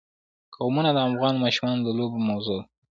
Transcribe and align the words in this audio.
قومونه 0.55 0.89
د 0.93 0.97
افغان 1.09 1.35
ماشومانو 1.43 1.79
د 1.83 1.89
لوبو 1.97 2.17
موضوع 2.29 2.55
ده. 2.59 2.65